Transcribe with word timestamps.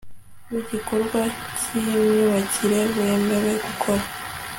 w 0.51 0.53
igikorwa 0.61 1.21
cy 1.59 1.67
imyubakire 1.79 2.79
wemewe 2.95 3.51
gukora 3.65 4.03